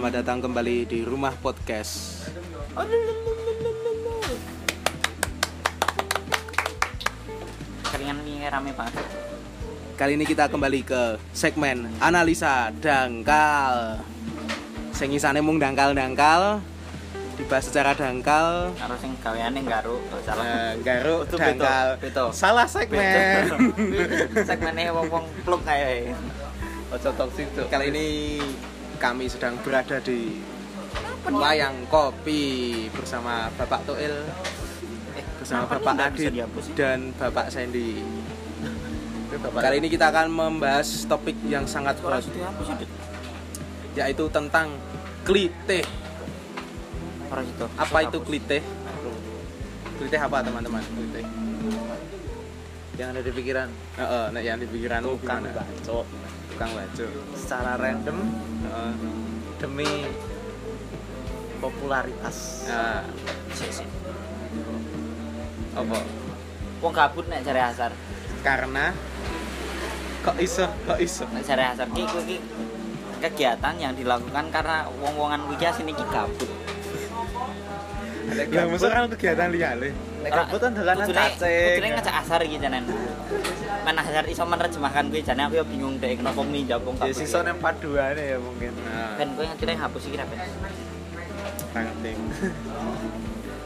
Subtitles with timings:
[0.00, 2.24] Selamat datang kembali di Rumah Podcast.
[7.84, 9.04] Keringan ini rame banget.
[10.00, 14.00] Kali ini kita kembali ke segmen analisa dangkal.
[14.96, 16.64] Sing isane mung dangkal-dangkal
[17.36, 18.72] dibahas secara dangkal.
[18.80, 20.44] Karo sing gaweane garu, salah.
[20.48, 22.00] Eh, garuk Itu dangkal.
[22.00, 22.26] beto, beto.
[22.32, 23.52] Salah segmen.
[24.48, 26.16] Segmennya wong-wong pluk kayak
[26.88, 27.68] Ojo toksik tuh.
[27.68, 28.06] Kali ini
[29.00, 30.36] kami sedang berada di
[31.24, 34.12] Wayang Kopi bersama Bapak Toil
[35.16, 36.32] eh bersama kenapa Bapak Adit
[36.76, 38.04] dan Bapak Sandy.
[39.40, 41.96] Kali ini kita akan membahas topik yang sangat
[42.76, 42.92] Dit?
[43.96, 44.76] yaitu tentang
[45.24, 45.80] klite.
[47.80, 48.60] Apa itu klite?
[49.96, 50.82] Klite apa teman-teman?
[50.84, 51.22] Klite.
[52.96, 55.56] Yang ada di pikiran Heeh, nek yang di pikiranmu tukang gimana?
[55.56, 56.06] bacok
[56.50, 57.06] Tukang baju.
[57.32, 58.18] secara random
[58.62, 58.92] Heeh.
[59.56, 59.90] demi
[61.58, 63.04] popularitas Nah,
[63.52, 63.86] sik.
[65.70, 65.98] apa?
[66.80, 67.92] Wong kabut nek jare asar.
[68.40, 68.96] Karena
[70.20, 70.64] kok iso?
[70.84, 71.24] Kok iso?
[71.28, 72.36] Nek jare asar ki kuwi ki
[73.20, 76.48] kegiatan yang dilakukan karena wong-wongan kuwi sini ki kabut.
[78.30, 79.92] Ya, gabut- masa kan kegiatan liane.
[80.20, 82.84] Nek kan dolanan cacing Kudune ngajak asar iki janen.
[83.84, 87.16] Men asar iso menerjemahkan kuwi jane aku yo bingung dek kenapa muni jabong ya kabut.
[87.16, 90.40] sisa yang paduane ya mungkin Nah, Ben kowe ngerti hapus iki ra Ben?
[91.72, 92.16] penting.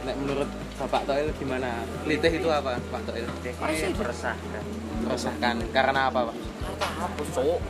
[0.05, 1.71] Nek menurut Bapak Toil gimana?
[2.05, 3.25] Klite itu apa, Pak Toil?
[3.25, 4.63] ini meresahkan
[5.07, 5.55] Meresahkan.
[5.73, 6.37] Karena apa, Pak?
[6.37, 7.61] Kata hapus cuk.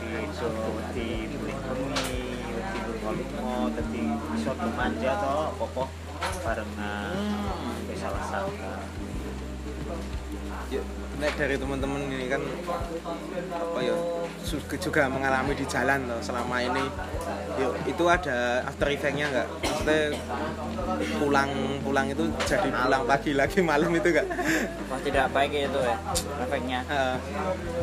[0.00, 0.46] jadi iso
[0.94, 2.18] di bengi di
[2.86, 4.02] lunga-lunga dadi
[4.38, 5.84] iso manja to apa
[6.40, 7.74] barengan Hmm.
[7.92, 8.52] Salah satu
[10.70, 10.78] Ya,
[11.18, 12.38] nek dari teman-teman ini kan
[13.50, 13.94] apa ya
[14.78, 16.86] juga mengalami di jalan loh selama ini
[17.56, 20.14] yuk itu ada after effectnya nggak maksudnya
[21.18, 21.50] pulang
[21.82, 24.26] pulang itu jadi pulang pagi lagi malam itu nggak
[24.86, 25.96] Wah tidak baik itu ya
[26.40, 27.16] efeknya Eh,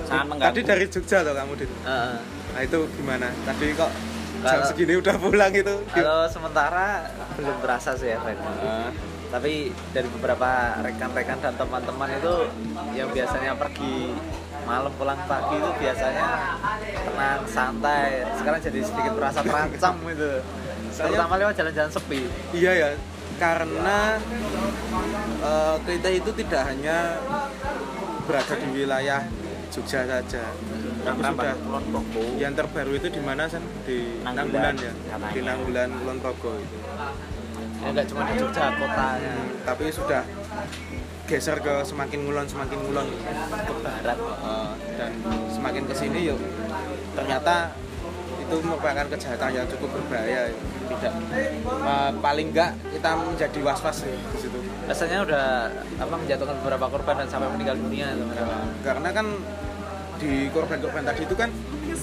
[0.05, 0.47] sangat mengganggu.
[0.47, 2.15] tadi dari Jogja loh kamu Dit Heeh.
[2.55, 3.91] nah itu gimana tadi kok
[4.43, 5.75] jam segini udah pulang itu.
[5.93, 8.89] Kalau sementara belum terasa sih efeknya Eh,
[9.27, 12.35] tapi dari beberapa rekan-rekan dan teman-teman itu
[12.95, 14.15] yang biasanya pergi
[14.63, 16.29] malam pulang pagi itu biasanya
[17.05, 18.23] tenang santai.
[18.39, 20.31] Sekarang jadi sedikit merasa terancam gitu.
[20.97, 22.21] Terutama lewat jalan-jalan sepi.
[22.55, 22.89] Iya ya
[23.37, 24.17] karena
[25.45, 27.21] eh, kita itu tidak hanya
[28.25, 29.21] berada di wilayah
[29.69, 30.43] Jogja saja
[31.07, 31.53] tapi sudah
[32.35, 33.63] yang terbaru itu di mana San?
[33.87, 34.93] di Nanggulan, Nanggulan ya?
[34.93, 35.31] Katanya.
[35.31, 36.77] di Nanggulan Kulon Progo itu.
[37.77, 40.23] Ya nggak cuma di Jogja kotanya tapi sudah
[41.27, 43.07] geser ke semakin ngulon semakin ngulon.
[43.67, 44.17] Ke barat.
[44.19, 45.11] Eh, dan
[45.51, 46.39] semakin ke sini yuk.
[47.15, 47.75] Ternyata
[48.47, 50.51] itu merupakan kejahatan yang cukup berbahaya
[50.87, 51.13] tidak.
[51.67, 54.59] Eh, paling enggak kita menjadi was was di situ.
[54.87, 55.45] Rasanya udah
[55.99, 58.23] apa menjatuhkan beberapa korban dan sampai meninggal dunia itu.
[58.87, 59.27] Karena kan
[60.17, 61.49] di korban-korban tadi itu kan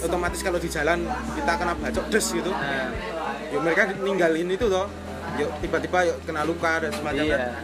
[0.00, 1.02] otomatis kalau di jalan
[1.34, 2.50] kita kena bacok des gitu.
[2.50, 2.90] Nah,
[3.50, 4.86] yuk mereka ninggalin itu toh.
[5.34, 7.58] Yuk tiba-tiba yuk kena luka dan semacamnya iya.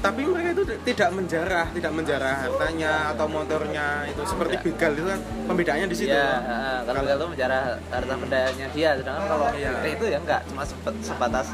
[0.00, 4.62] tapi mereka itu tidak menjarah tidak menjarah hartanya atau motornya itu seperti Ya.
[4.68, 6.28] begal itu kan pembedaannya di situ Iya,
[6.84, 9.70] kalau Kalau- kalau menjarah harta bendanya dia, sedangkan kalau Iya.
[9.88, 10.62] itu ya enggak, cuma
[11.00, 11.46] sebatas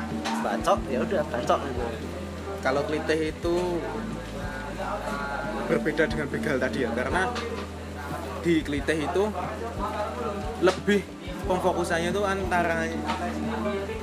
[0.43, 1.61] bacok, ya udah bacok.
[1.63, 1.85] Gitu.
[2.61, 3.57] kalau klitih itu
[5.67, 7.31] berbeda dengan begal tadi ya karena
[8.41, 9.25] di klitih itu
[10.61, 11.01] lebih
[11.49, 12.87] pemfokusannya itu antara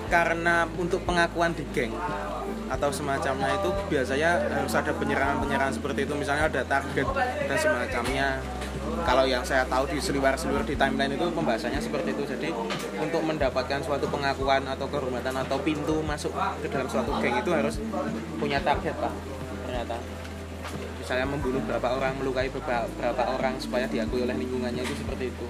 [0.07, 1.93] karena untuk pengakuan di geng
[2.67, 6.13] atau semacamnya itu biasanya harus ada penyerangan-penyerangan seperti itu.
[6.15, 7.07] Misalnya ada target
[7.47, 8.27] dan semacamnya.
[9.03, 12.23] Kalau yang saya tahu di seliwar-seliwar di timeline itu pembahasannya seperti itu.
[12.23, 12.49] Jadi
[12.99, 16.31] untuk mendapatkan suatu pengakuan atau kehormatan atau pintu masuk
[16.63, 17.79] ke dalam suatu geng itu harus
[18.39, 19.11] punya target pak.
[19.67, 19.95] Ternyata
[20.99, 25.45] misalnya membunuh berapa orang melukai beberapa, berapa orang supaya diakui oleh lingkungannya itu seperti itu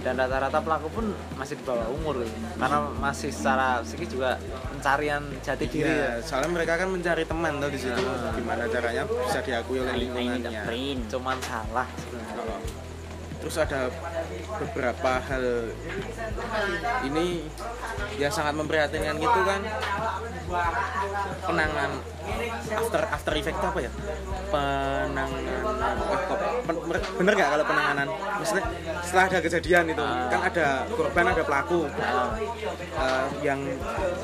[0.00, 1.06] Dan rata-rata pelaku pun
[1.36, 2.32] masih di bawah umur gitu.
[2.56, 4.36] Karena masih secara psikis juga
[4.72, 6.24] pencarian jati diri Iya, ya.
[6.24, 8.02] soalnya mereka kan mencari teman tuh di situ
[8.36, 10.60] gimana caranya bisa diakui oleh lingkungannya.
[11.08, 12.83] Cuman salah sebenarnya.
[13.44, 13.92] Terus ada
[14.56, 15.68] beberapa hal
[17.04, 17.44] ini
[18.16, 19.60] yang sangat memprihatinkan gitu kan.
[21.44, 21.90] Penangan
[22.72, 23.92] after after effect apa ya?
[24.48, 26.82] Penanganan eh, kok, pen-
[27.20, 28.08] bener nggak kalau penanganan?
[28.40, 28.64] Maksudnya
[29.04, 31.84] setelah ada kejadian itu kan ada korban ada pelaku.
[32.96, 33.60] Eh, yang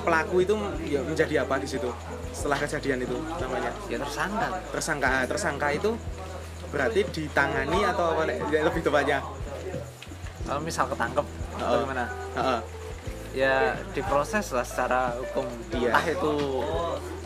[0.00, 0.54] pelaku itu
[0.88, 1.92] ya menjadi apa di situ
[2.32, 3.68] setelah kejadian itu namanya?
[3.92, 4.48] Ya tersangka.
[4.72, 5.92] tersangka tersangka itu
[6.70, 8.22] berarti ditangani atau apa?
[8.48, 9.18] Ya, lebih tepatnya
[10.40, 11.26] Kalau misal ketangkep
[11.56, 11.70] Heeh.
[11.76, 12.60] bagaimana Heeh.
[13.32, 13.54] ya
[13.90, 15.90] diproses lah secara hukum Iya.
[15.92, 16.32] ah itu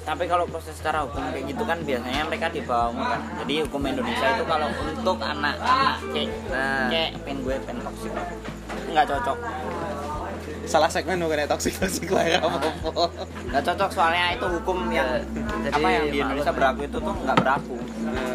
[0.03, 3.65] tapi kalau proses secara hukum kayak gitu kan biasanya mereka di bawah umur kan jadi
[3.65, 6.89] hukum Indonesia itu kalau untuk anak-anak kayak Nah.
[6.89, 8.13] kayak pen gue pen toksik
[8.87, 9.39] nggak cocok
[10.65, 12.57] Salah segmen dong kayak toxic toxic lah ya apa
[13.47, 15.21] nggak cocok soalnya itu hukum yang Ya,
[15.63, 16.19] jadi apa yang di.
[16.19, 17.77] Indonesia berlaku itu tuh nggak berlaku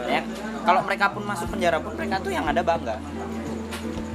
[0.08, 0.22] ya
[0.69, 3.01] kalau mereka pun masuk penjara pun mereka tuh yang ada bangga.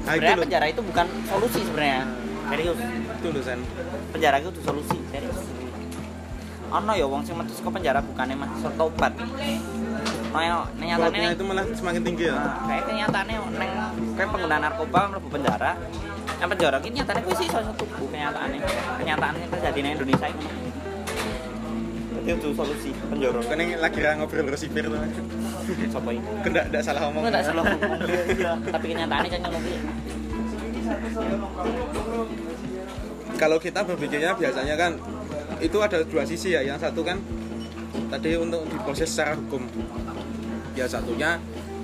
[0.07, 2.03] Nah itu sebenarnya penjara itu bukan solusi sebenarnya.
[2.45, 2.79] Serius.
[3.19, 3.61] Itu loh San.
[4.15, 5.39] penjara itu solusi serius.
[6.71, 9.13] Ono ya wong sing metu saka penjara bukannya masih tobat
[10.35, 12.35] no ya nyatane itu malah semakin tinggi ya.
[12.35, 13.71] Nah, kayak kenyataannya neng
[14.19, 15.73] kayak pengguna narkoba mlebu penjara.
[16.43, 18.59] Yang penjara ini nyatanya gue sih salah satu tubuh kenyataannya
[18.99, 20.47] kenyataan yang terjadi di Indonesia itu
[22.27, 24.97] itu solusi penjara Kan yang lagi ra ngobrol ke sipir tuh.
[25.85, 27.23] siapa ini Kena tidak salah ngomong.
[27.27, 27.65] nggak salah
[28.33, 29.77] iya tapi kenyataannya kan lebih
[33.35, 34.93] Kalau kita berpikirnya biasanya kan
[35.59, 36.63] itu ada dua sisi ya.
[36.63, 37.19] Yang satu kan
[38.09, 39.67] tadi untuk diproses secara hukum.
[40.75, 41.39] Ya satunya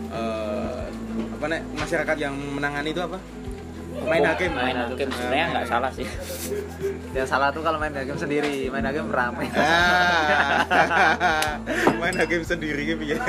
[0.08, 3.18] eh, apa nek masyarakat yang menangani itu apa?
[4.02, 4.50] Main hakim.
[4.50, 6.06] main hakim sebenarnya nggak salah sih
[7.10, 10.64] yang salah tuh kalau main hakim sendiri main hakim rame Ah.
[11.96, 13.20] main hakim sendiri gitu ya.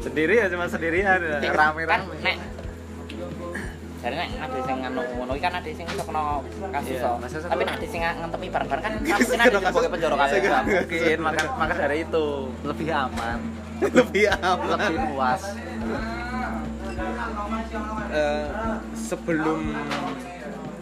[0.00, 1.50] sendiri ya cuma sendirian ya.
[1.50, 2.36] rame kan rame nek
[4.00, 6.22] jadi nek ada sing ngono ngono iki kan ada sing iso kena
[6.70, 7.10] kasus Iya, so.
[7.16, 9.90] maksudnya tapi ada sing ngentepi bareng-bareng kan mungkin ada di sebagai kasus.
[9.90, 12.26] penjara kasus mungkin maka maka dari itu
[12.62, 13.38] lebih aman
[13.74, 14.76] Lebih aman.
[14.78, 15.42] lebih puas
[18.14, 18.46] Eh,
[18.96, 19.74] sebelum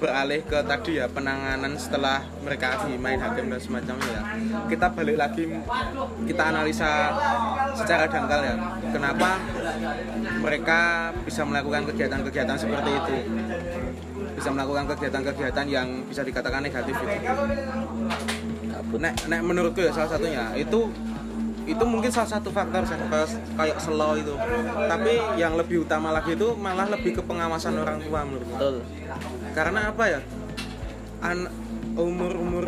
[0.03, 4.23] beralih ke tadi ya penanganan setelah mereka main hakim dan semacamnya ya.
[4.67, 5.47] Kita balik lagi
[6.27, 6.91] kita analisa
[7.79, 8.55] secara dangkal ya
[8.91, 9.39] kenapa
[10.43, 10.81] mereka
[11.23, 13.17] bisa melakukan kegiatan-kegiatan seperti itu.
[14.35, 17.17] Bisa melakukan kegiatan-kegiatan yang bisa dikatakan negatif itu.
[18.99, 20.91] Nek, nek menurutku ya salah satunya itu
[21.63, 22.83] itu mungkin salah satu faktor
[23.57, 24.35] kayak- slow itu.
[24.89, 28.77] Tapi yang lebih utama lagi itu malah lebih ke pengawasan orang tua menurutku betul.
[29.55, 30.21] Karena apa ya?
[31.23, 31.47] An
[31.95, 32.65] umur umur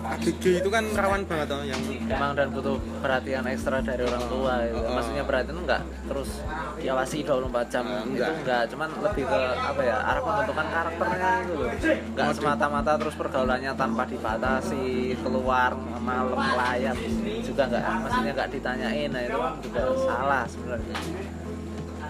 [0.00, 4.54] ABG itu kan rawan banget toh yang emang dan butuh perhatian ekstra dari orang tua
[4.64, 4.78] gitu.
[4.78, 4.92] Oh.
[4.92, 6.30] maksudnya perhatian itu enggak terus
[6.76, 8.30] diawasi 24 jam Eh, itu enggak.
[8.38, 11.70] enggak cuman lebih ke apa ya arah pembentukan karakternya itu loh
[12.12, 14.84] enggak semata-mata terus pergaulannya tanpa dibatasi
[15.18, 16.96] keluar malam melayat
[17.40, 20.96] juga enggak maksudnya enggak ditanyain nah itu kan juga salah sebenarnya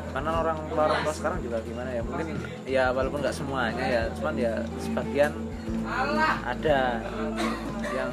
[0.08, 2.26] karena orang tua orang tua sekarang juga gimana ya mungkin
[2.64, 5.32] ya walaupun nggak semuanya ya cuman ya sebagian
[6.42, 6.80] ada
[7.94, 8.10] yang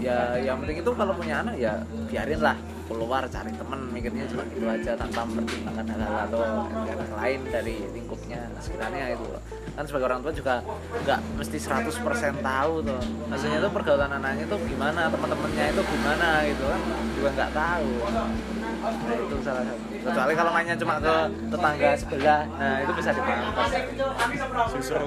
[0.00, 2.58] ya yang penting itu kalau punya anak ya biarin lah.
[2.90, 6.42] Keluar cari temen mikirnya cuma gitu aja tanpa mempertimbangkan hal-hal atau
[6.90, 9.30] yang lain dari lingkupnya sekitarnya itu
[9.78, 10.58] kan sebagai orang tua juga
[11.06, 11.86] nggak mesti 100%
[12.42, 13.02] tahu tuh.
[13.30, 16.80] Maksudnya tuh pergaulan anaknya tuh gimana teman-temannya itu gimana gitu kan
[17.14, 17.90] juga nggak tahu.
[18.82, 19.82] Nah itu salah satu.
[20.00, 21.16] Kecuali kalau mainnya cuma ke
[21.46, 23.70] tetangga sebelah nah itu bisa dipangkas
[24.74, 25.00] susur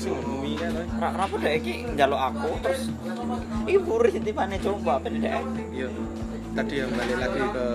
[0.00, 0.16] Toh.
[0.96, 2.82] Ra- Kenapa dek iki njaluk aku terus
[3.64, 5.42] iki buri tipane coba apa dek.
[5.70, 5.88] iya
[6.54, 7.66] tadi yang balik lagi ke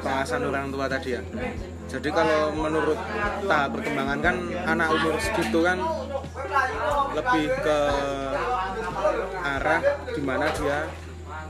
[0.00, 1.22] pengawasan orang tua tadi ya
[1.86, 2.98] jadi kalau menurut
[3.44, 5.78] tahap perkembangan kan anak umur segitu kan
[7.12, 7.78] lebih ke
[9.40, 10.78] arah di mana dia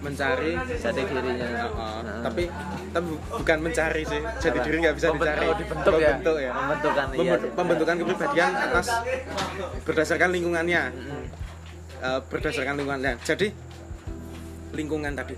[0.01, 1.97] mencari jati dirinya Heeh.
[2.01, 2.21] Nah.
[2.25, 2.43] tapi
[2.91, 4.59] tapi bukan mencari sih Apa?
[4.65, 6.11] diri nggak bisa Pembentuk- dicari oh, dibentuk ya?
[6.11, 8.87] Membentuk ya Pembentukan, iya pembentukan kepribadian atas
[9.85, 11.25] berdasarkan lingkungannya Mm.
[12.01, 13.53] Eh, berdasarkan lingkungannya jadi
[14.73, 15.37] lingkungan tadi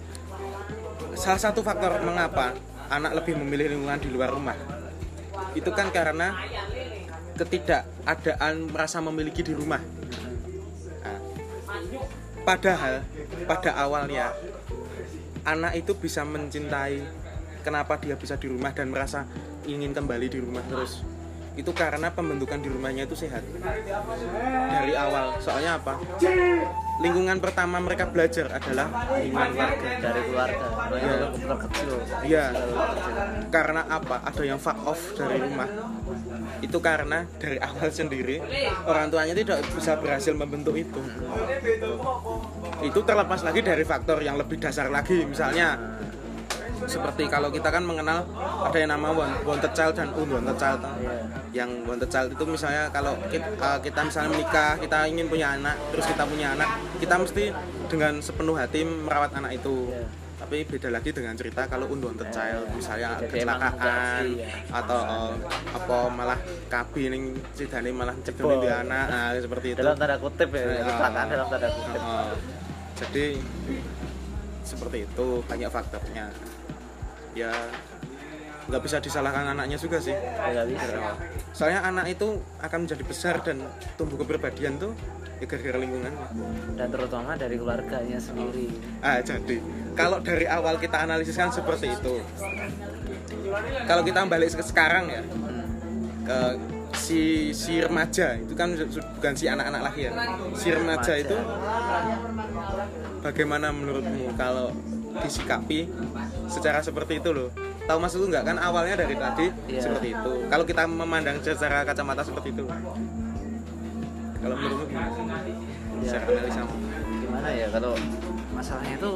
[1.18, 2.54] salah satu faktor mengapa
[2.86, 4.54] anak lebih memilih lingkungan di luar rumah
[5.58, 6.38] itu kan karena
[7.34, 9.80] ketidakadaan merasa memiliki di rumah
[12.42, 13.06] padahal
[13.46, 14.34] pada awalnya
[15.42, 17.02] anak itu bisa mencintai
[17.62, 19.26] kenapa dia bisa di rumah dan merasa
[19.66, 21.06] ingin kembali di rumah terus
[21.52, 23.44] itu karena pembentukan di rumahnya itu sehat.
[24.72, 25.36] Dari awal.
[25.36, 26.00] Soalnya apa?
[27.04, 28.88] Lingkungan pertama mereka belajar adalah
[29.20, 30.66] lingkungan keluarga dari keluarga.
[31.28, 31.88] Komputer kecil.
[32.24, 32.46] Iya.
[32.56, 32.76] Kecil.
[33.52, 34.16] karena apa?
[34.24, 35.68] Ada yang fuck off dari rumah.
[36.64, 38.40] Itu karena dari awal sendiri
[38.88, 41.00] orang tuanya tidak bisa berhasil membentuk itu.
[42.80, 45.76] Itu terlepas lagi dari faktor yang lebih dasar lagi misalnya.
[46.82, 48.26] Seperti kalau kita kan mengenal
[48.66, 50.82] ada yang nama want- wanted child dan unwanted child
[51.52, 56.08] yang wanted child itu misalnya kalau kita, kita misalnya menikah kita ingin punya anak terus
[56.08, 57.44] kita punya anak kita mesti
[57.86, 60.08] dengan sepenuh hati merawat anak itu Iya.
[60.40, 64.48] tapi beda lagi dengan cerita kalau unwanted child misalnya Jadi kecelakaan ya.
[64.74, 65.34] atau eh,
[65.70, 67.12] apa malah kabin
[67.52, 71.30] cidane malah cebol di anak nah, seperti itu dalam tanda kutip ya Eh, kecelakaan ah.
[71.30, 72.30] dalam tanda kutip Heeh.
[72.96, 73.26] jadi
[74.64, 76.26] seperti itu banyak faktornya
[77.32, 77.52] ya
[78.72, 80.16] nggak bisa disalahkan anaknya juga sih.
[80.16, 80.96] Ya nggak bisa.
[81.52, 83.60] Soalnya anak itu akan menjadi besar dan
[84.00, 84.96] tumbuh kepribadian tuh
[85.36, 86.08] ya gara-gara lingkungan.
[86.80, 88.72] Dan terutama dari keluarganya sendiri.
[89.04, 89.60] Ah jadi.
[89.92, 92.24] Kalau dari awal kita analisis kan seperti itu.
[93.84, 95.20] Kalau kita balik ke sekarang ya
[96.24, 96.38] ke
[96.96, 98.72] si si remaja itu kan
[99.20, 100.16] bukan si anak-anak lahir.
[100.56, 101.36] Si remaja itu
[103.20, 104.72] bagaimana menurutmu kalau
[105.20, 105.92] disikapi
[106.48, 107.52] secara seperti itu loh
[107.84, 108.44] tahu maksudku nggak?
[108.44, 109.80] Kan awalnya dari tadi Iya.
[109.80, 110.30] seperti itu.
[110.46, 112.64] Kalau kita memandang secara kacamata seperti itu.
[114.38, 115.38] Kalau menurutmu gimana
[116.02, 116.18] Ya.
[116.18, 116.62] secara analisa
[117.22, 117.92] gimana ya kalau
[118.52, 119.10] masalahnya itu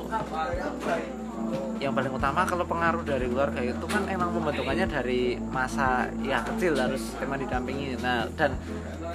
[1.76, 6.74] yang paling utama kalau pengaruh dari keluarga itu kan emang pembentukannya dari masa ya kecil
[6.74, 7.98] harus emang didampingi.
[8.00, 8.54] Nah dan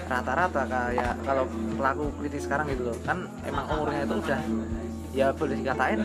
[0.08, 4.42] rata-rata kayak kalau pelaku kritis sekarang gitu loh kan emang umurnya itu udah
[5.12, 6.00] ya boleh dikatain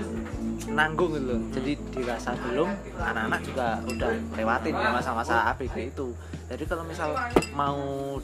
[0.73, 1.41] nanggung gitu loh.
[1.53, 6.09] Jadi dirasa belum anak-anak juga udah lewatin ya masa-masa ABG itu.
[6.47, 7.11] Jadi kalau misal
[7.53, 7.79] mau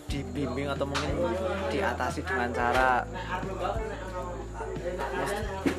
[0.07, 1.11] dibimbing atau mungkin
[1.69, 3.03] diatasi dengan cara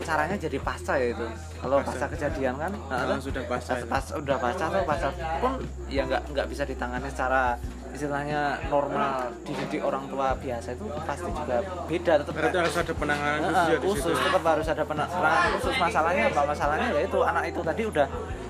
[0.03, 1.27] caranya jadi pasca ya itu.
[1.63, 2.05] Kalau pasca.
[2.11, 5.51] kejadian kan Kalau sudah pasca pas, pas- udah pasca atau pasca pun
[5.87, 7.55] ya nggak nggak bisa ditangani secara
[7.93, 13.39] istilahnya normal dididik orang tua biasa itu pasti juga beda tetap berarti harus ada penanganan
[13.39, 16.41] Nah, khusus ya di khusus situ tetap harus ada penanganan khusus masalahnya apa?
[16.49, 18.07] Masalahnya yaitu anak itu tadi udah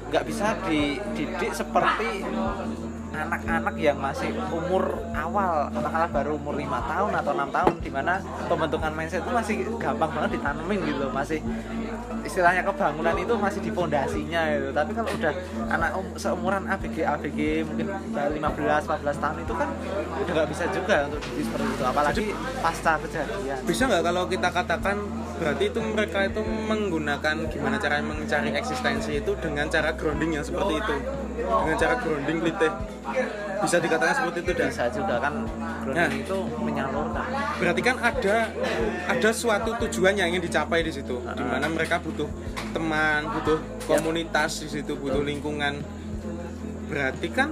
[0.09, 2.09] nggak bisa dididik seperti
[3.13, 8.17] anak-anak yang masih umur awal katakanlah baru umur lima tahun atau enam tahun di mana
[8.49, 11.39] pembentukan mindset itu masih gampang banget ditanemin gitu masih
[12.23, 14.69] istilahnya kebangunan itu masih di pondasinya gitu.
[14.71, 15.33] Tapi kalau udah
[15.69, 19.69] anak um, seumuran ABG ABG mungkin 15 14 tahun itu kan
[20.23, 21.83] udah nggak bisa juga untuk seperti itu.
[21.83, 22.23] Apalagi
[22.63, 23.57] pasca kejadian.
[23.67, 24.97] bisa nggak kalau kita katakan
[25.33, 30.73] berarti itu mereka itu menggunakan gimana cara mencari eksistensi itu dengan cara grounding yang seperti
[30.79, 30.95] itu?
[31.43, 32.69] Dengan cara grounding lite
[33.63, 35.33] bisa dikatakan seperti itu dan bisa juga kan
[35.83, 36.09] grounding Nah.
[36.09, 37.27] itu menyalurkan.
[37.59, 38.35] Berarti kan ada
[39.07, 42.29] ada suatu tujuan yang ingin dicapai di situ di mana mereka butuh
[42.73, 45.81] teman butuh komunitas di situ butuh lingkungan.
[46.89, 47.49] Berarti kan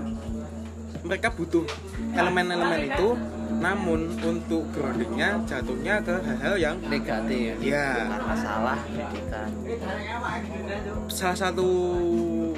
[1.01, 1.65] mereka butuh
[2.13, 3.09] elemen-elemen itu
[3.61, 7.61] namun untuk groundingnya jatuhnya ke hal-hal yang negatif.
[7.61, 8.09] Ya.
[8.09, 9.49] Karena salah pendidikan.
[11.05, 11.69] Salah satu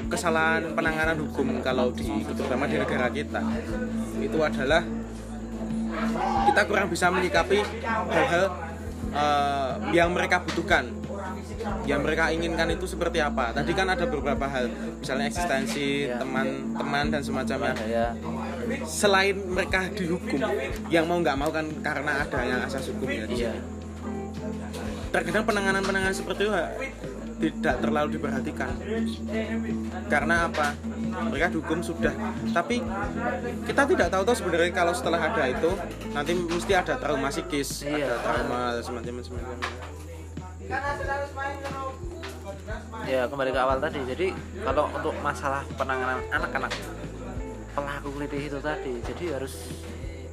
[0.08, 3.42] kesalahan penanganan hukum kalau di terutama di negara kita
[4.22, 4.86] itu adalah
[6.48, 7.60] kita kurang bisa menyikapi
[8.10, 8.46] hal-hal
[9.14, 11.03] eh, yang mereka butuhkan
[11.86, 13.52] yang mereka inginkan itu seperti apa?
[13.56, 14.68] Tadi kan ada beberapa hal
[15.00, 16.20] misalnya eksistensi Ya.
[16.20, 17.74] teman-teman dan semacamnya.
[17.76, 18.08] Ada ya
[18.88, 20.40] selain mereka dihukum
[20.88, 23.52] yang mau nggak mau kan karena adanya asas hukum ya di iya.
[23.52, 23.62] sini.
[25.14, 26.54] terkadang penanganan-penanganan seperti itu
[27.44, 28.72] tidak terlalu diperhatikan.
[30.08, 30.74] Karena apa?
[31.30, 32.16] Mereka dihukum sudah.
[32.50, 32.80] Tapi
[33.68, 35.70] kita tidak tahu tuh sebenarnya kalau setelah ada itu
[36.16, 38.10] nanti mesti ada trauma psikis Iya.
[38.10, 39.58] ada trauma semacam semacam
[43.04, 44.00] ya kembali ke awal tadi.
[44.06, 44.28] Jadi
[44.64, 46.72] kalau untuk masalah penanganan anak-anak
[47.74, 49.54] pelaku kritis itu tadi jadi harus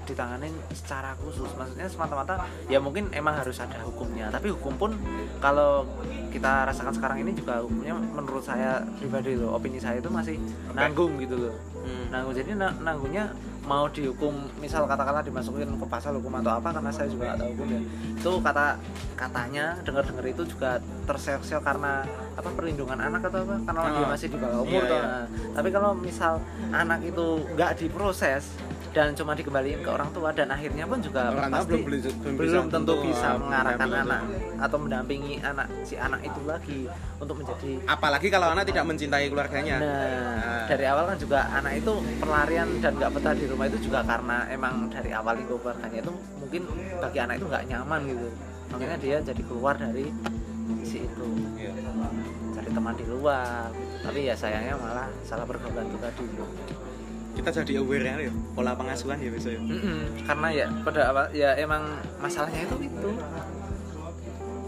[0.07, 1.51] ditanganin secara khusus.
[1.55, 4.31] Maksudnya semata-mata ya mungkin emang harus ada hukumnya.
[4.31, 4.91] Tapi hukum pun
[5.39, 5.87] kalau
[6.31, 9.55] kita rasakan sekarang ini juga hukumnya menurut saya pribadi loh.
[9.55, 10.39] Opini saya itu masih
[10.75, 11.55] nanggung gitu loh.
[11.83, 12.07] Hmm.
[12.11, 12.35] nanggung.
[12.39, 17.07] Jadi na- nanggungnya mau dihukum misal katakanlah dimasukin ke pasal hukum atau apa karena saya
[17.07, 17.81] juga nggak tahu hukum ya
[18.17, 18.67] itu kata
[19.15, 20.71] katanya dengar dengar itu juga
[21.05, 22.03] terseok-seok karena
[22.33, 24.09] apa perlindungan anak atau apa karena dia Oh.
[24.09, 25.01] masih di bawah umur Iya, iya.
[25.03, 26.35] Nah, tapi kalau misal
[26.71, 28.43] anak itu nggak diproses
[28.91, 32.35] dan cuma dikembaliin ke orang tua dan akhirnya pun juga Orang pasti belum beli- belum
[32.35, 34.23] belum bisa tentu bisa mengarahkan anak
[34.59, 36.81] atau mendampingi anak si anak itu lagi
[37.17, 41.93] untuk menjadi apalagi kalau anak tidak mencintai keluarganya Nah, dari awal kan juga anak itu
[42.19, 46.13] pelarian dan nggak betah di rumah itu juga karena emang dari awal lingkup keluarganya itu
[46.37, 46.63] mungkin
[46.99, 48.27] bagi anak itu nggak nyaman gitu.
[48.71, 50.11] Makanya dia jadi keluar dari
[50.81, 51.75] si itu, Iya.
[52.53, 53.67] cari teman di luar.
[54.01, 56.27] Tapi ya sayangnya malah salah pergaulan itu tadi.
[57.41, 59.59] Kita jadi aware ya pola pengasuhan ya bisa ya.
[59.59, 61.83] Mm-mm, karena ya pada awal ya emang
[62.19, 63.11] masalahnya itu itu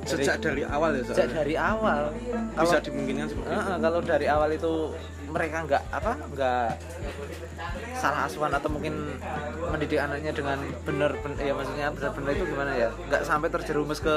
[0.03, 1.37] sejak dari awal ya sejak soalnya.
[1.39, 2.03] dari awal.
[2.11, 3.55] bisa Kalau dimungkinkan seperti itu.
[3.55, 4.73] Heeh, kalau dari awal itu
[5.31, 6.67] mereka nggak apa nggak
[7.95, 9.15] salah asuhan atau mungkin
[9.65, 12.89] mendidik anaknya dengan benar ben- ya maksudnya benar-benar itu gimana ya?
[13.07, 14.17] Nggak sampai terjerumus ke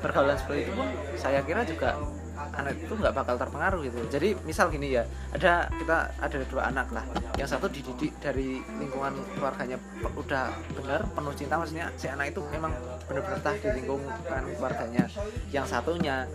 [0.00, 2.00] pergaulan seperti itu pun saya kira juga
[2.36, 3.98] anak itu nggak bakal terpengaruh gitu.
[4.08, 5.02] Jadi misal gini ya
[5.32, 7.04] ada kita ada dua anak lah.
[7.40, 9.76] Yang satu dididik dari lingkungan keluarganya
[10.14, 12.72] udah bener penuh cinta maksudnya si anak itu memang
[13.08, 15.04] bener-bener tah di lingkungan keluarganya.
[15.50, 16.28] Yang satunya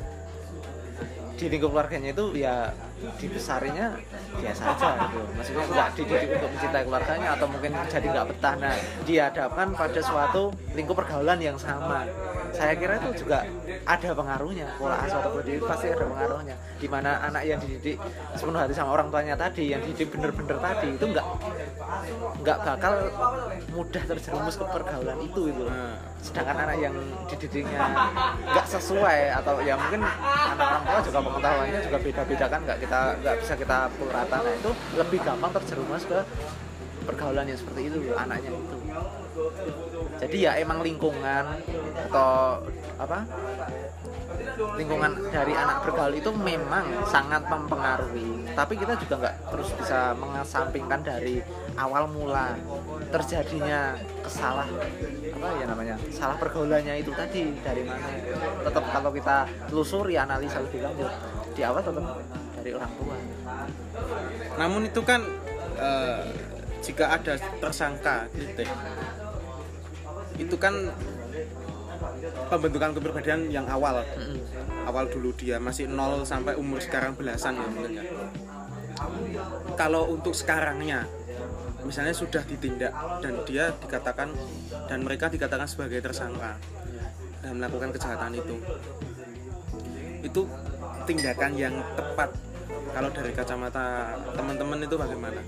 [1.37, 2.69] di lingkup keluarganya itu ya
[3.17, 3.97] dibesarinya
[4.37, 5.21] biasa aja gitu.
[5.33, 8.53] Maksudnya nggak dididik untuk mencintai keluarganya atau mungkin jadi nggak betah.
[8.61, 8.75] Nah
[9.09, 12.05] dihadapkan pada suatu lingkup pergaulan yang sama
[12.53, 13.47] saya kira itu juga
[13.87, 16.55] ada pengaruhnya pola asuh atau pendidik pasti ada pengaruhnya.
[16.77, 17.97] Di mana anak yang dididik
[18.37, 21.27] sepenuh hati sama orang tuanya tadi yang dididik bener-bener tadi itu nggak
[22.41, 22.93] nggak bakal
[23.73, 26.95] mudah terjerumus ke pergaulan itu itu Nah, sedangkan anak yang
[27.31, 27.79] dididiknya
[28.43, 32.99] nggak sesuai atau ya mungkin anak orang tua juga pengetahuannya juga beda-beda kan nggak kita
[33.23, 36.19] nggak bisa kita pukul rata nah itu lebih gampang terjerumus ke
[37.07, 38.77] pergaulan yang seperti itu anaknya itu
[40.21, 41.57] jadi ya emang lingkungan
[42.09, 42.61] atau
[43.01, 43.25] apa?
[44.77, 48.45] Lingkungan dari anak bergaul itu memang sangat mempengaruhi.
[48.53, 51.41] Tapi kita juga nggak terus bisa mengesampingkan dari
[51.73, 52.53] awal mula
[53.09, 54.69] terjadinya kesalah
[55.41, 58.05] apa ya namanya salah pergaulannya itu tadi dari mana.
[58.61, 61.11] Tetap kalau kita telusuri analisa lebih lanjut
[61.57, 62.05] di awal tetap
[62.61, 63.17] dari orang tua.
[64.61, 65.25] Namun itu kan
[65.81, 66.23] eh,
[66.85, 68.69] jika ada tersangka gitu
[70.41, 70.73] itu kan
[72.49, 74.41] pembentukan kepribadian yang awal Mm-mm.
[74.89, 78.03] awal dulu dia masih nol sampai umur sekarang belasan ya mungkin ya.
[79.73, 81.09] Kalau untuk sekarangnya
[81.81, 82.93] misalnya sudah ditindak
[83.23, 84.29] dan dia dikatakan
[84.85, 86.57] dan mereka dikatakan sebagai tersangka
[87.41, 88.55] dan melakukan kejahatan itu.
[90.21, 90.45] Itu
[91.09, 92.29] tindakan yang tepat
[92.91, 95.41] kalau dari kacamata teman-teman itu bagaimana?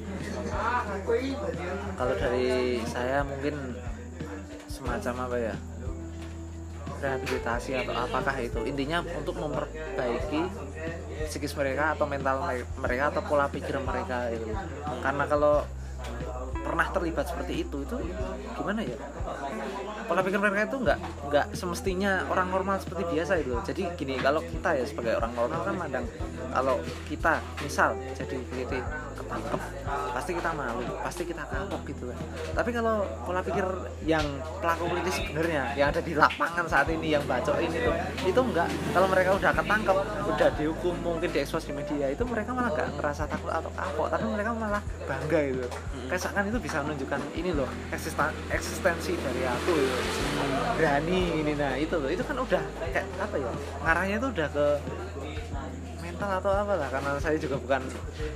[1.94, 3.76] kalau dari saya mungkin
[4.84, 5.56] semacam apa ya?
[7.00, 8.60] Rehabilitasi atau apakah itu?
[8.68, 10.42] Intinya untuk memperbaiki
[11.28, 14.52] psikis mereka atau mental me- mereka atau pola pikir mereka itu.
[15.00, 15.64] Karena kalau
[16.64, 17.96] pernah terlibat seperti itu itu
[18.56, 18.96] gimana ya?
[20.08, 23.56] Pola pikir mereka itu nggak nggak semestinya orang normal seperti biasa itu.
[23.68, 26.06] Jadi gini kalau kita ya sebagai orang normal kan mandang
[26.56, 28.80] kalau kita misal jadi peliti
[29.34, 29.62] ketangkep
[30.14, 32.20] pasti kita malu pasti kita kapok gitu kan.
[32.54, 33.66] Tapi kalau pola pikir
[34.06, 34.26] yang
[34.62, 37.96] pelaku politis sebenarnya yang ada di lapangan saat ini yang bacok ini tuh
[38.30, 38.70] itu enggak.
[38.94, 39.98] Kalau mereka udah ketangkep
[40.30, 44.08] udah dihukum mungkin diekspos di media itu mereka malah nggak ngerasa takut atau kapok.
[44.14, 45.68] Tapi mereka malah bangga gitu.
[46.08, 49.98] Kayak seakan itu bisa menunjukkan ini loh eksisten- eksistensi dari aku gitu.
[50.78, 52.10] berani ini nah itu loh.
[52.10, 53.52] Itu kan udah kayak apa ya?
[53.82, 54.66] Ngarahnya itu udah ke
[56.14, 57.82] mental atau apa lah karena saya juga bukan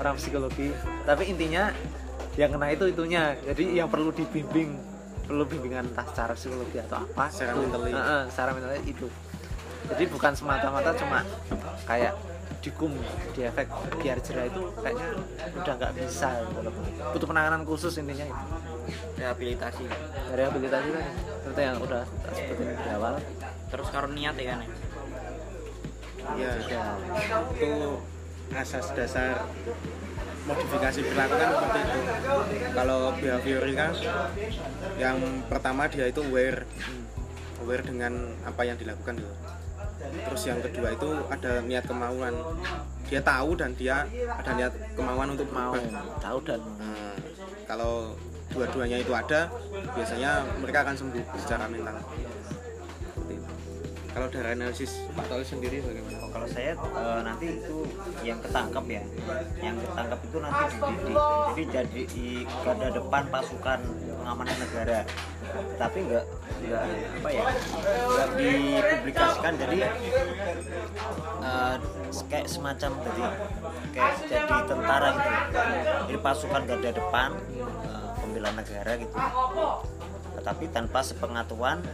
[0.02, 0.74] orang psikologi.
[1.06, 1.70] Tapi intinya
[2.34, 3.38] yang kena itu itunya.
[3.46, 4.74] Jadi yang perlu dibimbing
[5.30, 7.62] perlu bimbingan entah secara psikologi atau apa Secara itu.
[7.70, 7.92] mentally.
[7.94, 9.08] Heeh, secara mentalnya itu.
[9.88, 11.22] Jadi bukan semata-mata cuma
[11.86, 12.18] kayak
[12.58, 12.90] dikum
[13.38, 13.70] di efek
[14.02, 15.08] biar jerah itu kayaknya
[15.62, 16.72] udah nggak bisa gitu
[17.14, 18.44] butuh penanganan khusus intinya itu.
[19.22, 19.86] Rehabilitasi.
[20.34, 21.12] Rehabilitasi tadi.
[21.46, 23.14] Seperti yang udah sebutin di awal.
[23.68, 24.60] Terus karo niat ya kan
[26.36, 26.52] Ya,
[27.56, 27.72] itu
[28.52, 29.48] asas dasar
[30.48, 32.00] modifikasi perilaku kan seperti itu.
[32.72, 33.88] Kalau behaviorika
[35.00, 36.64] yang pertama dia itu aware.
[37.64, 38.14] Aware dengan
[38.44, 39.36] apa yang dilakukan gitu.
[39.98, 42.32] terus yang kedua itu ada niat kemauan.
[43.10, 45.76] Dia tahu dan dia ada niat kemauan untuk mau
[46.22, 47.12] tahu dan Nah,
[47.68, 48.14] kalau
[48.54, 49.52] dua-duanya itu ada
[49.92, 51.98] biasanya mereka akan sembuh secara mental.
[54.18, 56.18] Kalau dari analisis Pak Tolis sendiri bagaimana?
[56.26, 57.86] Oh, kalau saya eh, nanti itu
[58.26, 59.04] yang ketangkep ya.
[59.62, 61.18] Yang ketangkep itu nanti dididik.
[61.22, 62.28] Jadi jadi di
[62.66, 63.80] garda depan pasukan
[64.18, 65.00] pengamanan negara.
[65.78, 66.26] Tapi nggak
[66.58, 66.82] nggak
[67.22, 67.44] apa ya
[67.94, 69.54] nggak dipublikasikan.
[69.54, 69.78] Jadi
[71.46, 71.76] eh,
[72.26, 73.24] kayak semacam jadi
[73.94, 75.30] kayak jadi tentara gitu.
[76.10, 77.30] Jadi pasukan garda depan
[77.86, 79.14] eh, pembela negara gitu.
[80.42, 81.86] Tetapi tanpa sepengetahuan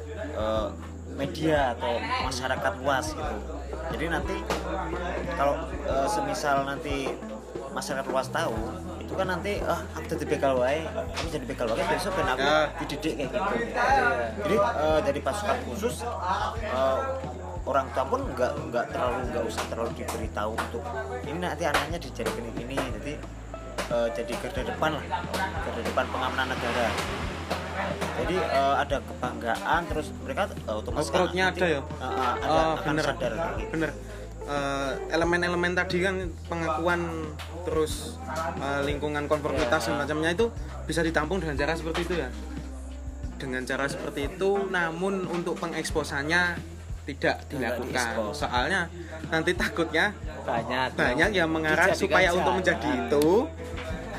[1.13, 3.35] media atau masyarakat luas gitu.
[3.91, 4.35] Jadi nanti
[5.33, 7.13] kalau eh, semisal nanti
[7.69, 8.53] masyarakat luas tahu
[8.97, 12.41] itu kan nanti ah aku jadi begal wae kamu jadi begal wae besok ben aku
[12.41, 12.59] Ya.
[12.79, 13.51] dididik kayak gitu.
[14.41, 15.95] Jadi eh, dari pasukan khusus
[16.61, 16.99] eh,
[17.63, 20.83] orang tua pun nggak nggak terlalu nggak usah terlalu diberitahu untuk
[21.23, 22.77] ini nanti anaknya dijadikan ini.
[22.77, 23.13] Jadi
[23.91, 25.05] eh, jadi garda depan lah
[25.61, 26.87] garda depan pengamanan negara
[28.13, 31.81] jadi eh, ada kebanggaan terus mereka eh, otomatis crowd-nya nanti, ada ya?
[31.81, 33.05] eh, ada, Oh, akan bener.
[33.05, 33.69] sadar gitu.
[33.73, 33.91] bener
[35.07, 36.15] elemen-elemen tadi kan
[36.51, 36.99] pengakuan
[37.63, 38.19] terus
[38.59, 40.51] eh, lingkungan konformitas semacamnya itu
[40.83, 42.29] bisa ditampung dengan cara seperti itu ya
[43.39, 46.59] dengan cara seperti itu namun untuk pengeksposannya
[47.03, 48.87] tidak dilakukan soalnya
[49.27, 53.27] nanti takutnya banyak banyak yang mengarah supaya untuk menjadi itu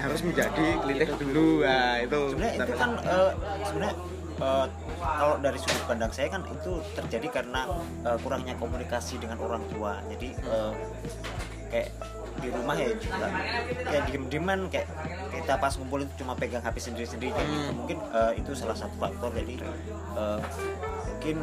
[0.08, 3.32] harus menjadi kelitih dulu nah itu sebenarnya itu kan eh,
[3.64, 3.96] sebenarnya
[4.40, 4.66] eh,
[5.00, 7.60] kalau dari sudut pandang saya kan itu terjadi karena
[8.04, 10.72] eh, kurangnya komunikasi dengan orang tua jadi eh,
[11.74, 11.90] kayak
[12.42, 13.26] di rumah ya juga
[13.86, 14.88] kayak diem-dieman kayak
[15.30, 17.62] kita pas ngumpul itu cuma pegang HP sendiri-sendiri kayak gitu.
[17.62, 17.74] Hmm.
[17.78, 19.54] mungkin eh, itu salah satu faktor jadi
[20.18, 20.40] eh,
[21.24, 21.40] mungkin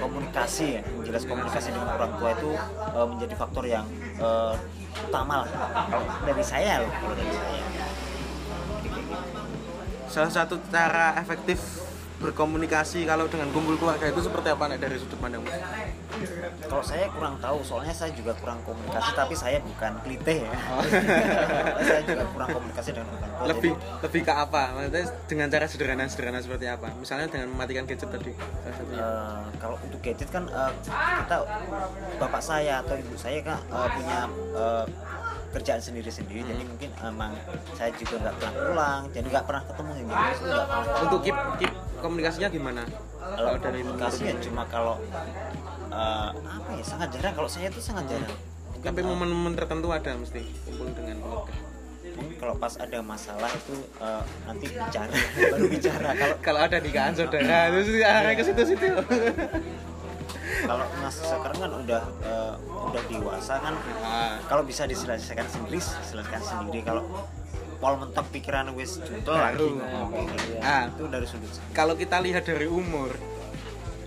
[0.00, 2.50] komunikasi ya jelas komunikasi dengan orang tua itu
[2.96, 3.84] eh, menjadi faktor yang
[4.16, 4.54] eh,
[5.04, 5.48] utama lah
[5.92, 7.64] kalau dari saya loh kalau dari saya.
[10.08, 11.84] Salah satu cara efektif
[12.20, 15.48] berkomunikasi kalau dengan kumpul keluarga itu seperti apa nih dari sudut pandangmu?
[16.68, 20.52] Kalau saya kurang tahu, soalnya saya juga kurang komunikasi, tapi saya bukan klite ya.
[21.88, 23.46] saya juga kurang komunikasi dengan orang tua.
[23.48, 24.62] lebih jadi, lebih ke apa?
[24.76, 26.88] Maksudnya dengan cara sederhana-sederhana seperti apa?
[27.00, 30.72] Misalnya dengan mematikan gadget tadi eh, kalau untuk gadget kan eh,
[31.24, 31.36] kita
[32.20, 34.18] bapak saya atau ibu saya kan eh, punya
[34.60, 34.84] eh,
[35.50, 37.34] kerjaan sendiri-sendiri, jadi mungkin emang
[37.74, 41.02] saya juga nggak pernah pulang, jadi nggak pernah ketemu nggak pernah.
[41.02, 42.82] Untuk keep keep komunikasinya gimana?
[43.20, 44.96] Kalau dari komunikasi ya cuma kalau
[45.88, 47.34] eh, apa ya sangat jarang.
[47.36, 48.34] Kalau saya itu sangat jarang.
[48.80, 51.54] Tapi momen-momen tertentu ada mesti kumpul dengan keluarga.
[52.10, 55.08] mungkin kalau pas ada masalah itu eh, nanti bicara
[55.54, 58.88] baru bicara kalau Kalau ada nikahan saudara, terus arahnya ke situ-situ.
[60.60, 66.42] kalau mas sekarang kan udah eh, udah dewasa kan Ah, kalau bisa diselesaikan sendiri selesaikan
[66.42, 67.04] sendiri kalau
[67.80, 69.80] pol mentok pikiran wis junto lagi Baru.
[69.80, 70.60] ngomong gitu.
[70.60, 70.92] Ah.
[70.92, 73.10] itu dari sudut kalau kita lihat dari umur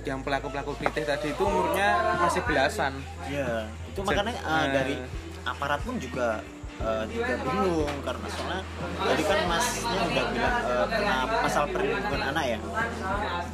[0.05, 2.93] yang pelaku-pelaku kritis tadi itu umurnya masih belasan.
[3.31, 4.67] ya itu makanya eh.
[4.69, 4.95] dari
[5.47, 6.43] aparat pun juga
[6.77, 8.62] eh, juga bingung karena soalnya
[8.99, 10.25] tadi kan masnya udah
[10.86, 12.60] kena pasal perlindungan anak ya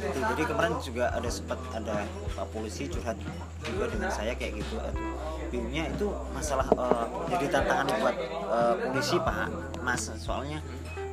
[0.00, 3.16] Itu, jadi kemarin juga ada sempat ada pak polisi curhat
[3.62, 5.12] juga dengan saya kayak gitu Aduh,
[5.48, 8.16] bingungnya itu masalah eh, jadi tantangan buat
[8.48, 9.48] eh, polisi pak
[9.80, 10.58] mas soalnya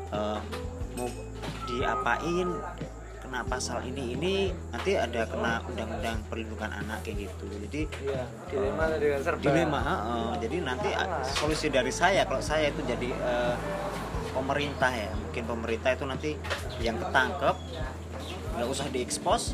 [0.09, 0.39] eh,
[0.93, 1.07] mau
[1.65, 2.47] diapain
[3.19, 4.35] kena pasal ini ini
[4.71, 9.41] nanti ada kena undang-undang perlindungan anak kayak gitu jadi Iya, dilema dengan serba.
[9.43, 10.27] dilema heeh.
[10.39, 13.53] jadi nanti ah, solusi dari saya kalau saya itu jadi eh,
[14.37, 15.09] pemerintah ya.
[15.17, 16.31] Mungkin pemerintah itu nanti
[16.81, 17.55] yang ketangkep
[18.57, 19.53] nggak usah diekspos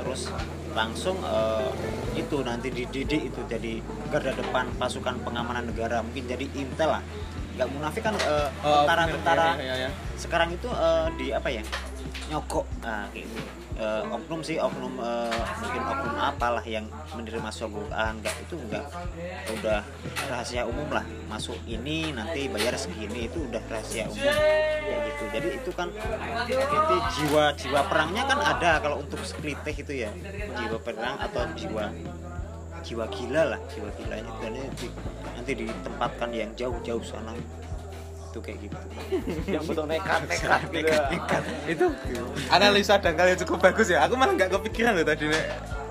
[0.00, 0.32] terus
[0.72, 1.68] langsung eh,
[2.16, 6.04] itu nanti dididik itu jadi garda depan pasukan pengamanan negara.
[6.04, 7.02] Mungkin jadi intel lah.
[7.56, 9.90] Nggak munafik kan eh, Oh, tentara-tentara bener, ya, ya, ya.
[10.20, 11.62] sekarang itu eh, di apa ya?
[12.28, 12.66] Nyogok.
[12.84, 18.34] Nah kayak gitu Eh, oknum sih oknum eh, mungkin oknum apalah yang menerima sogokan enggak.
[18.42, 18.90] Itu enggak
[19.54, 19.86] udah
[20.26, 21.06] rahasia umum lah.
[21.30, 24.34] Masuk ini nanti bayar segini itu udah rahasia umum.
[24.82, 25.24] Kayak gitu.
[25.30, 25.88] Jadi itu kan
[26.50, 30.10] itu jiwa jiwa perangnya kan ada kalau untuk sekelitih itu ya.
[30.58, 31.94] Jiwa perang atau jiwa
[32.82, 34.86] jiwa gila lah jiwa gila itu nanti,
[35.34, 37.34] nanti ditempatkan yang jauh-jauh sana
[38.28, 38.76] itu kayak gitu
[39.56, 40.92] yang butuh nekat nekat gitu.
[41.66, 41.86] Itu
[42.48, 44.04] analisa dangkal yang cukup bagus ya.
[44.04, 45.44] Aku malah nggak kepikiran loh tadi Nek.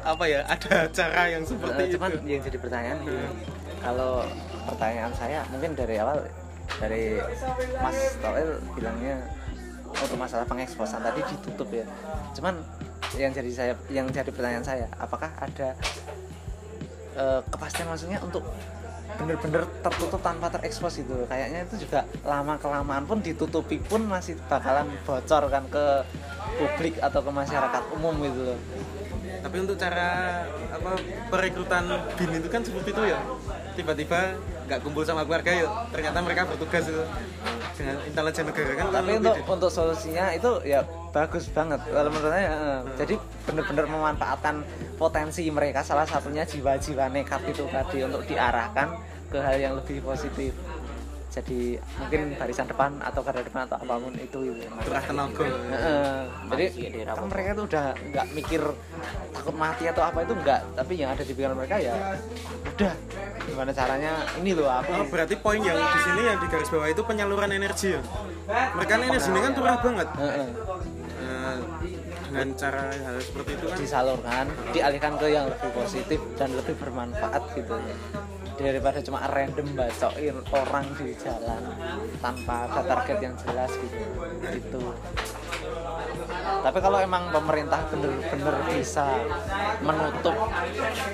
[0.06, 2.20] apa ya ada cara yang Eh, seperti cuman itu.
[2.30, 3.26] yang jadi pertanyaan gini,
[3.78, 4.24] kalau
[4.64, 6.24] pertanyaan saya mungkin dari awal
[6.78, 7.20] dari
[7.78, 9.20] Mas Toel bilangnya
[9.88, 11.84] untuk masalah pengeksposan tadi ditutup ya.
[12.32, 12.62] Cuman
[13.16, 15.76] yang jadi saya yang jadi pertanyaan saya, apakah ada
[17.14, 18.46] eh, kepastian maksudnya untuk
[19.18, 24.86] bener-bener tertutup tanpa terekspos itu kayaknya itu juga lama kelamaan pun ditutupi pun masih bakalan
[25.04, 25.86] bocor kan ke
[26.58, 28.60] publik atau ke masyarakat umum gitu loh
[29.38, 30.92] Tapi untuk cara apa
[31.30, 31.84] perekrutan
[32.18, 33.22] bin itu kan seperti itu ya.
[33.78, 34.34] Tiba-tiba
[34.66, 35.70] nggak kumpul sama keluarga yuk.
[35.94, 37.04] Ternyata mereka bertugas itu
[37.78, 38.86] dengan intelijen negara kan.
[38.90, 40.82] tapi untuk untuk solusinya itu ya
[41.14, 44.56] bagus banget kalau menurut saya eh, jadi benar-benar memanfaatkan
[44.98, 48.98] potensi mereka salah satunya jiwa-jiwa nekat itu tadi untuk diarahkan
[49.30, 50.58] ke hal yang lebih positif
[51.38, 55.46] jadi mungkin barisan depan atau garda depan atau apa pun itu gitu Gerah tenaga.
[55.46, 56.18] Heeh.
[56.50, 58.62] jadi kan mereka tuh udah nggak mikir
[59.38, 61.94] takut mati atau apa itu enggak tapi yang ada di pikiran mereka ya
[62.74, 62.94] udah
[63.46, 66.90] gimana caranya ini loh aku Oh, berarti poin yang di sini yang di garis bawah
[66.90, 68.02] itu penyaluran energi ya.
[68.74, 70.08] Mereka kan energinya kan turah banget.
[70.18, 70.48] Heeh.
[71.22, 71.58] Nah,
[72.28, 77.44] dengan cara hal seperti itu kan disalurkan dialihkan ke yang lebih positif dan lebih bermanfaat
[77.56, 77.78] gitu
[78.58, 81.62] daripada cuma random bacokin orang di jalan
[82.18, 84.02] tanpa ada target yang jelas gitu.
[84.50, 84.84] Gitu.
[86.58, 89.08] Tapi kalau emang pemerintah bener-bener bisa
[89.80, 90.36] menutup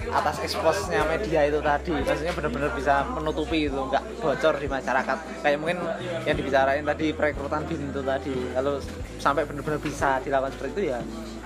[0.10, 5.18] atas eksposnya media itu tadi maksudnya bener-bener bisa menutupi itu nggak bocor di masyarakat.
[5.44, 5.80] Kayak mungkin
[6.24, 8.80] yang dibicarain tadi perekrutan bin itu tadi kalau
[9.20, 11.00] sampai bener-bener bisa dilakukan seperti itu ya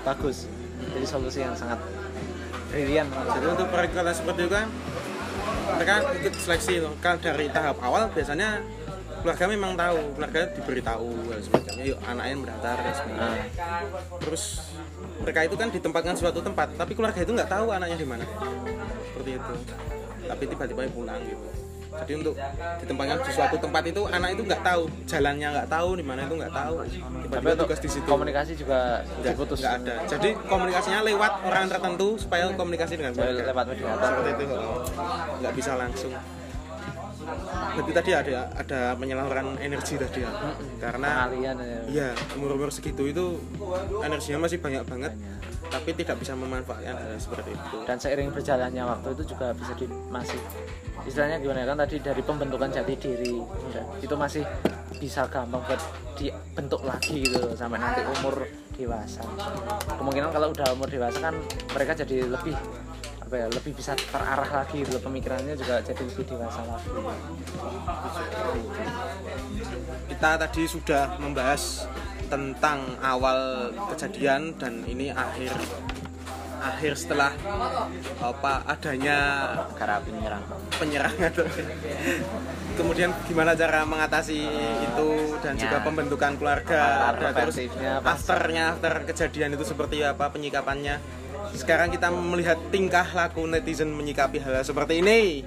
[0.05, 0.45] bagus.
[0.77, 1.81] Jadi solusi yang sangat
[2.67, 3.07] Brilian.
[3.07, 4.67] jadi untuk perikanan seperti itu kan
[5.75, 8.63] mereka ikut seleksi loh kan dari tahap awal biasanya
[9.19, 13.43] keluarga memang tahu keluarga diberitahu dan sebagainya yuk anaknya mendaftar dan sebagainya
[14.23, 14.43] terus
[15.19, 18.23] mereka itu kan ditempatkan suatu tempat tapi keluarga itu nggak tahu anaknya di mana.
[19.11, 19.53] Seperti itu.
[20.27, 21.66] Tapi tiba-tiba pulang gitu
[22.03, 22.35] jadi untuk
[22.83, 26.35] ditempatkan di suatu tempat itu anak itu nggak tahu jalannya nggak tahu di mana itu
[26.37, 26.75] nggak tahu.
[26.83, 28.07] Tapi tiba-tiba tugas di situ.
[28.07, 29.59] komunikasi juga nggak diputus.
[29.61, 29.95] nggak ada.
[30.05, 33.43] Jadi komunikasinya lewat orang tertentu supaya komunikasi dengan keluarga.
[33.49, 33.97] lewat mediator.
[34.07, 34.45] seperti itu
[35.41, 36.13] nggak bisa langsung
[37.27, 40.31] berarti tadi ada ada penyaluran energi tadi ya
[40.79, 41.53] karena ya.
[41.87, 42.09] Iya,
[42.39, 43.37] umur-umur segitu itu
[44.03, 45.13] energinya masih banyak banget,
[45.67, 47.77] tapi tidak bisa memanfaatkan hal seperti itu.
[47.83, 50.39] dan seiring berjalannya waktu itu juga bisa di masih
[51.03, 54.43] istilahnya gimana ya kan tadi dari pembentukan jati diri udah, itu masih
[54.97, 55.81] bisa gampang buat
[56.17, 59.21] dibentuk lagi gitu sampai nanti umur dewasa
[59.93, 61.35] kemungkinan kalau udah umur dewasa kan
[61.73, 62.55] mereka jadi lebih
[63.27, 66.87] apa ya lebih bisa terarah lagi gitu pemikirannya juga jadi lebih dewasa lagi
[70.07, 71.83] Kita tadi sudah membahas
[72.31, 75.51] tentang awal kejadian dan ini akhir
[76.57, 77.31] akhir setelah
[78.17, 79.17] apa adanya
[79.77, 80.43] Gara api menyerang.
[80.79, 81.31] penyerangan
[82.79, 84.39] kemudian gimana cara mengatasi
[84.81, 85.09] itu
[85.43, 85.67] dan Ya.
[85.67, 87.59] juga pembentukan keluarga dan terus
[88.01, 90.97] afternya after kejadian itu seperti apa penyikapannya
[91.53, 95.43] sekarang kita melihat tingkah laku netizen menyikapi hal seperti ini.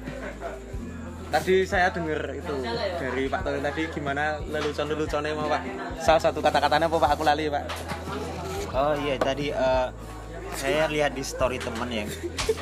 [1.30, 2.54] Tadi saya dengar itu
[2.98, 5.62] dari Pak Tony tadi gimana lelucon-leluconnya mau Pak?
[6.02, 7.10] Salah satu kata-katanya apa Pak?
[7.14, 7.64] Aku lali Pak.
[8.74, 9.88] Oh iya tadi eh,
[10.58, 12.04] saya lihat di story temen ya.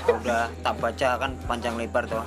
[0.05, 2.21] Udah tak baca kan panjang lebar tuh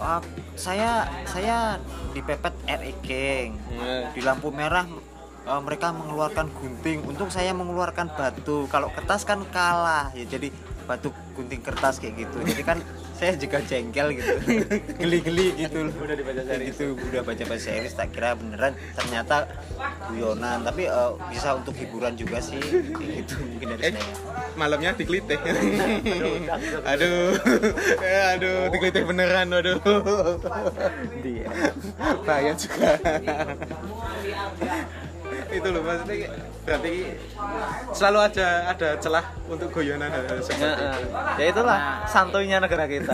[0.00, 0.16] Wah,
[0.56, 1.76] saya saya
[2.16, 3.52] dipepet RE Gang
[4.16, 4.88] di lampu merah
[5.50, 7.02] eh, mereka mengeluarkan gunting.
[7.02, 8.66] Untuk saya mengeluarkan batu.
[8.66, 10.24] Kalau kertas kan kalah ya.
[10.24, 10.48] Jadi
[10.86, 12.38] batu gunting kertas kayak gitu.
[12.42, 12.78] Jadi kan
[13.14, 14.32] saya juga jengkel gitu.
[15.02, 15.86] Geli-geli gitu.
[15.86, 16.72] Loh Udah dibaca series.
[16.72, 17.92] gitu udah baca baca series.
[17.92, 18.72] Tak kira beneran.
[18.94, 19.46] Ternyata
[20.08, 20.62] guyonan.
[20.62, 22.58] Tapi eh, bisa untuk hiburan juga sih.
[22.90, 24.14] Kayak gitu mungkin dari eh saya.
[24.56, 25.38] malamnya dikelitih.
[26.86, 27.34] Aduh.
[28.00, 29.78] Eh, aduh dikelitih beneran aduh.
[31.22, 31.46] Dia.
[32.24, 32.96] Bahaya juga
[35.50, 36.30] itu loh maksudnya
[36.62, 36.94] berarti
[37.90, 41.08] selalu ada ada celah untuk goyonan hal-hal seperti ya, itu
[41.40, 43.12] ya itulah santuinya negara kita.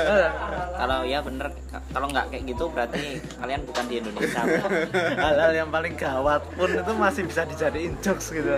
[0.80, 1.52] Kalau ya bener
[1.92, 4.42] kalau nggak kayak gitu berarti kalian bukan di Indonesia.
[5.28, 8.48] Hal-hal yang paling gawat pun itu masih bisa dijadiin jokes gitu.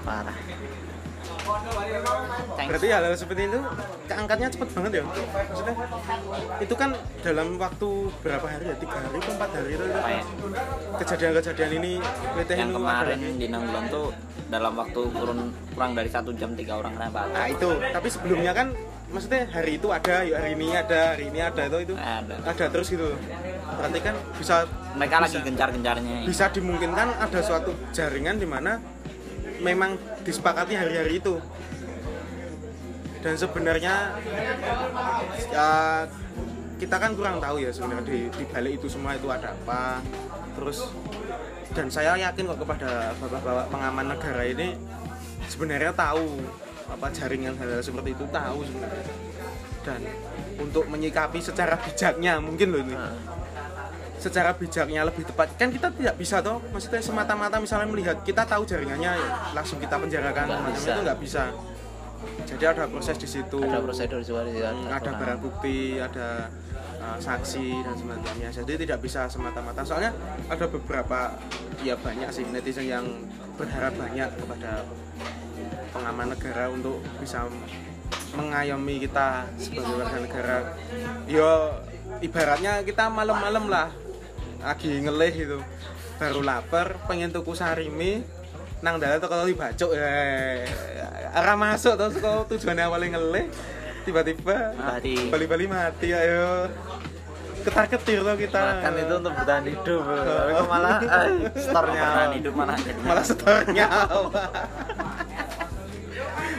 [0.00, 0.36] Parah.
[2.68, 3.58] Berarti hal-hal seperti itu
[4.04, 5.04] keangkatnya cepet banget ya?
[5.08, 5.74] Maksudnya
[6.60, 6.90] itu kan
[7.24, 7.88] dalam waktu
[8.20, 8.76] berapa hari ya?
[8.76, 9.84] Tiga hari atau empat hari itu?
[9.88, 10.22] Ya?
[10.98, 11.92] kejadian-kejadian ini
[12.52, 14.06] yang kemarin ada- di Nanggulan tuh
[14.48, 15.40] dalam waktu kurun
[15.76, 18.72] kurang dari satu jam tiga orang kenapa Nah itu, tapi sebelumnya kan
[19.08, 22.66] maksudnya hari itu ada, yuk hari ini ada, hari ini ada itu itu Ada.
[22.72, 23.08] terus gitu.
[23.78, 24.54] Berarti kan bisa
[24.96, 28.80] mereka bisa, lagi gencar-gencarnya bisa dimungkinkan ada suatu jaringan di mana
[29.60, 31.38] memang disepakati hari-hari itu.
[33.18, 34.14] Dan sebenarnya
[35.50, 35.68] ya
[36.78, 40.02] kita kan kurang tahu ya sebenarnya di, di balik itu semua itu ada apa.
[40.54, 40.94] Terus
[41.74, 44.78] dan saya yakin kok kepada bapak-bapak pengaman negara ini
[45.50, 46.40] sebenarnya tahu
[46.88, 49.04] apa jaringan hal, -hal seperti itu tahu sebenarnya
[49.88, 50.00] dan
[50.60, 52.96] untuk menyikapi secara bijaknya mungkin loh ini
[54.18, 58.66] secara bijaknya lebih tepat kan kita tidak bisa toh maksudnya semata-mata misalnya melihat kita tahu
[58.66, 60.90] jaringannya ya, langsung kita penjarakan macam bisa.
[60.90, 61.44] itu nggak bisa
[62.48, 66.50] jadi ada proses di situ ada prosedur juga di Hmm, ada barang bukti, ada
[66.98, 68.50] uh, saksi dan semacamnya.
[68.50, 69.86] Jadi tidak bisa semata-mata.
[69.86, 70.10] Soalnya
[70.50, 71.38] ada beberapa
[71.86, 73.06] ya banyak sih netizen yang
[73.54, 74.82] berharap banyak kepada
[75.94, 77.46] pengaman negara untuk bisa
[78.34, 80.58] mengayomi kita sebagai warga negara.
[81.30, 81.50] Yo
[82.18, 83.88] ibaratnya kita malam-malam lah
[84.62, 85.58] lagi ngelih gitu.
[86.18, 88.26] Baru lapar, pengen tuku sarimi,
[88.78, 90.10] nang dalan toko tadi bacok ya
[91.34, 93.50] arah masuk terus kok tujuannya awalnya ngelih
[94.06, 95.28] tiba-tiba Mati.
[95.28, 96.70] bali-bali mati ayo.
[97.58, 98.80] Ketar ketir tuh kita.
[98.80, 100.02] Makan itu untuk bertahan hidup.
[100.06, 101.28] Tapi kok malah eh,
[101.66, 103.86] store-nya Bertahan hidup malah jadi malah setornya.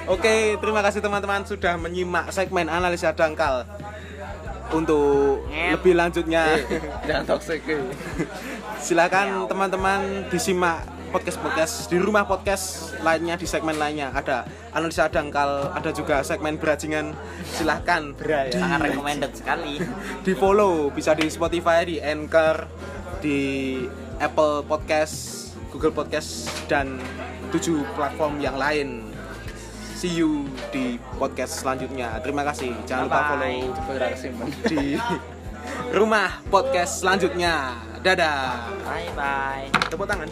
[0.10, 3.64] Oke, terima kasih teman-teman sudah menyimak segmen analisa dangkal.
[4.70, 6.62] Untuk lebih lanjutnya,
[7.10, 7.82] jangan toxic eh.
[8.86, 14.14] silakan teman-teman disimak podcast-podcast di rumah podcast lainnya di segmen lainnya.
[14.14, 14.46] Ada
[14.78, 17.18] analisa dangkal ada juga segmen berajingan
[17.50, 18.54] silahkan ya.
[18.54, 19.82] di, sangat recommended sekali.
[20.26, 22.70] Di follow bisa di Spotify di Anchor
[23.20, 23.40] di
[24.22, 27.02] Apple Podcast Google Podcast dan
[27.50, 29.09] tujuh platform yang lain
[30.00, 32.24] see you di podcast selanjutnya.
[32.24, 32.72] Terima kasih.
[32.88, 33.76] Jangan lupa follow
[34.72, 34.96] di
[35.92, 37.76] rumah podcast selanjutnya.
[38.00, 38.72] Dadah.
[38.88, 40.32] Bye bye tepuk tangan.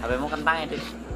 [0.00, 1.09] HPmu kentang ya Dit